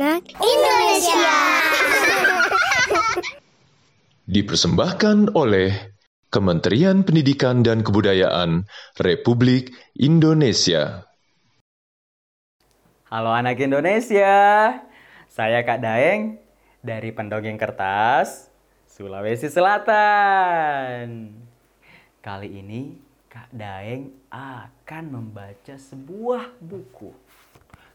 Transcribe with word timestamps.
anak 0.00 0.32
Indonesia. 0.40 1.28
Dipersembahkan 4.32 5.36
oleh 5.36 5.92
Kementerian 6.32 7.04
Pendidikan 7.04 7.60
dan 7.60 7.84
Kebudayaan 7.84 8.64
Republik 8.96 9.76
Indonesia. 10.00 11.04
Halo 13.12 13.28
anak 13.28 13.60
Indonesia, 13.60 14.72
saya 15.28 15.60
Kak 15.68 15.84
Daeng 15.84 16.40
dari 16.80 17.12
Pendongeng 17.12 17.60
Kertas, 17.60 18.48
Sulawesi 18.88 19.52
Selatan. 19.52 21.28
Kali 22.24 22.48
ini 22.48 22.96
Kak 23.28 23.52
Daeng 23.52 24.16
akan 24.32 25.04
membaca 25.12 25.76
sebuah 25.76 26.56
buku. 26.56 27.12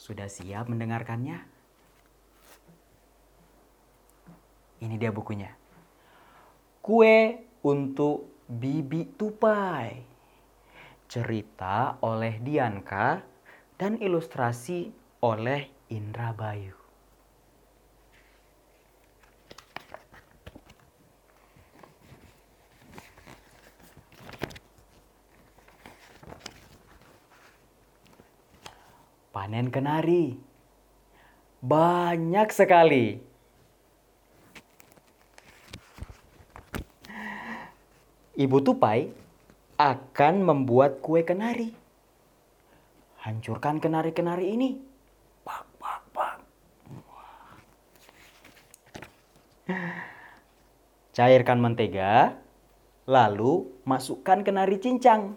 Sudah 0.00 0.32
siap 0.32 0.72
mendengarkannya? 0.72 1.59
Ini 4.80 4.96
dia 4.96 5.12
bukunya. 5.12 5.52
Kue 6.80 7.36
untuk 7.60 8.48
Bibi 8.48 9.12
Tupai. 9.12 9.92
Cerita 11.04 12.00
oleh 12.00 12.40
Dianka 12.40 13.20
dan 13.76 14.00
ilustrasi 14.00 14.88
oleh 15.20 15.68
Indra 15.92 16.32
Bayu. 16.32 16.72
Panen 29.30 29.68
kenari. 29.68 30.40
Banyak 31.60 32.48
sekali. 32.48 33.29
Ibu 38.40 38.64
Tupai 38.64 39.12
akan 39.76 40.34
membuat 40.40 41.04
kue 41.04 41.20
kenari. 41.28 41.76
Hancurkan 43.20 43.84
kenari-kenari 43.84 44.56
ini. 44.56 44.80
Pak, 45.44 45.68
pak, 45.76 46.00
pak. 46.08 46.34
Cairkan 51.12 51.60
mentega, 51.60 52.32
lalu 53.04 53.68
masukkan 53.84 54.40
kenari 54.40 54.80
cincang. 54.80 55.36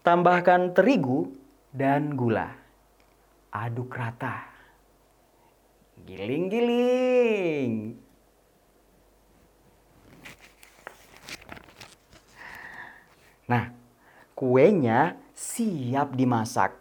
Tambahkan 0.00 0.72
terigu 0.72 1.28
dan 1.76 2.16
gula. 2.16 2.56
Aduk 3.52 3.92
rata. 3.92 4.48
Giling-giling. 6.08 8.00
Nah, 13.50 13.66
kuenya 14.40 15.20
siap 15.36 16.16
dimasak. 16.16 16.72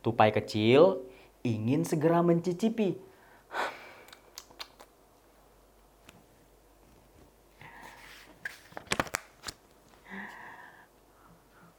Tupai 0.00 0.32
kecil 0.32 1.04
ingin 1.44 1.84
segera 1.84 2.24
mencicipi. 2.24 2.96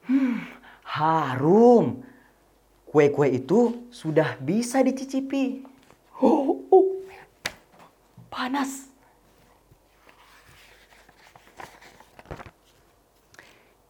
Hmm, 0.05 0.45
harum. 0.85 2.05
Kue-kue 2.85 3.41
itu 3.41 3.89
sudah 3.89 4.37
bisa 4.37 4.85
dicicipi. 4.85 5.65
Oh, 6.21 6.61
oh, 6.69 7.01
panas. 8.29 8.85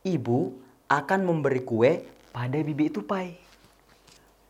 Ibu 0.07 0.68
akan 0.89 1.21
memberi 1.21 1.61
kue 1.61 2.01
pada 2.33 2.57
bibi 2.57 2.89
tupai. 2.89 3.37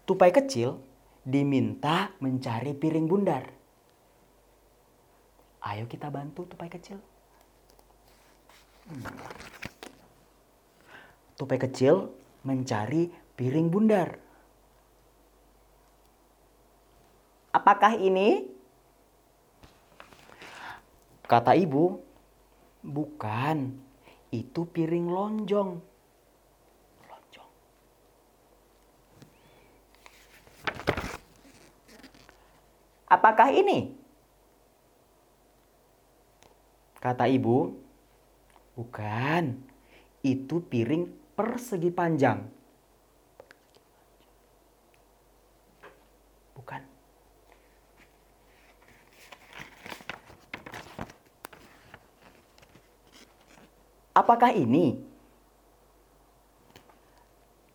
Tupai 0.07 0.31
kecil 0.31 0.79
diminta 1.27 2.15
mencari 2.23 2.71
piring 2.71 3.05
bundar. 3.11 3.43
Ayo 5.59 5.83
kita 5.91 6.07
bantu 6.07 6.47
tupai 6.47 6.71
kecil. 6.71 6.97
Tupai 11.35 11.59
kecil 11.59 12.07
mencari 12.47 13.11
piring 13.35 13.67
bundar. 13.67 14.15
Apakah 17.51 17.99
ini? 17.99 18.47
Kata 21.27 21.53
ibu, 21.53 21.99
bukan. 22.81 23.75
Itu 24.31 24.65
piring 24.65 25.11
lonjong. 25.11 25.88
Apakah 33.09 33.49
ini? 33.49 33.97
Kata 37.01 37.25
ibu, 37.25 37.73
bukan. 38.77 39.65
Itu 40.21 40.61
piring 40.61 41.09
persegi 41.33 41.89
panjang. 41.89 42.45
Bukan. 46.53 46.81
Apakah 54.13 54.51
ini? 54.53 55.01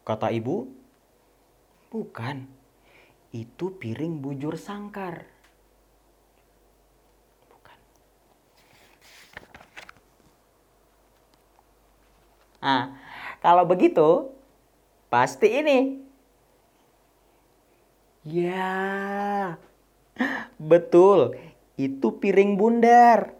Kata 0.04 0.30
ibu, 0.30 0.68
bukan. 1.90 2.63
Itu 3.34 3.74
piring 3.82 4.22
bujur 4.22 4.54
sangkar. 4.54 5.26
Bukan. 7.50 7.78
Nah, 12.62 12.94
kalau 13.42 13.66
begitu, 13.66 14.30
pasti 15.10 15.50
ini. 15.50 15.98
Ya, 18.22 19.58
betul. 20.54 21.34
Itu 21.74 22.22
piring 22.22 22.54
bundar. 22.54 23.34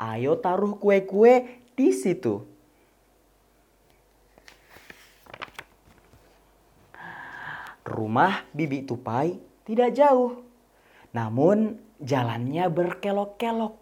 Ayo 0.00 0.40
taruh 0.40 0.80
kue-kue 0.80 1.60
di 1.76 1.92
situ. 1.92 2.48
Rumah 7.88 8.44
Bibi 8.52 8.84
Tupai 8.84 9.40
tidak 9.64 9.96
jauh, 9.96 10.44
namun 11.16 11.80
jalannya 12.04 12.68
berkelok-kelok. 12.68 13.74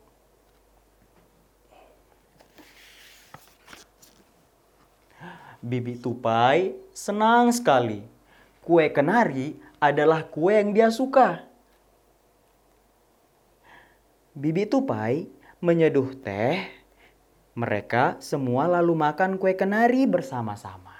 Bibi 5.58 5.98
Tupai 5.98 6.78
senang 6.94 7.50
sekali. 7.50 8.06
Kue 8.62 8.86
kenari 8.94 9.58
adalah 9.82 10.22
kue 10.26 10.54
yang 10.54 10.70
dia 10.70 10.90
suka. 10.94 11.42
Bibi 14.36 14.70
Tupai 14.70 15.26
menyeduh 15.58 16.14
teh 16.22 16.62
mereka 17.56 18.20
semua 18.22 18.68
lalu 18.68 18.94
makan 18.94 19.40
kue 19.40 19.56
kenari 19.58 20.04
bersama-sama. 20.04 20.95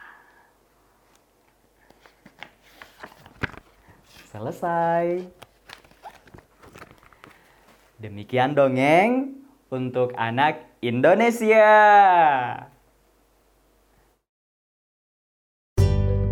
Selesai. 4.37 5.25
Demikian 7.97 8.53
dongeng 8.53 9.41
untuk 9.73 10.13
anak 10.13 10.61
Indonesia. 10.85 11.65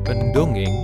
Pendongeng 0.05 0.77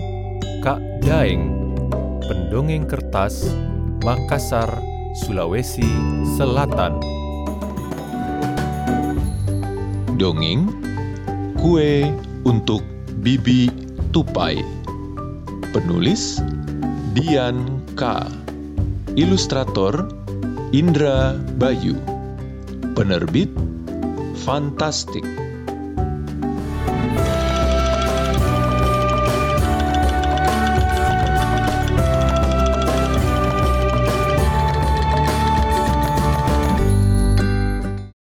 Kak 0.65 0.81
Daeng 1.05 1.77
Pendongeng 2.25 2.89
Kertas 2.89 3.53
Makassar, 4.01 4.81
Sulawesi 5.21 5.85
Selatan 6.41 7.05
Dongeng 10.17 10.73
Kue 11.61 12.09
untuk 12.49 12.81
Bibi 13.21 13.69
Tupai 14.09 14.57
Penulis 15.77 16.41
Dian 17.11 17.83
K. 17.99 18.23
Ilustrator 19.19 20.07
Indra 20.71 21.35
Bayu. 21.59 21.99
Penerbit 22.95 23.51
Fantastik 24.47 25.40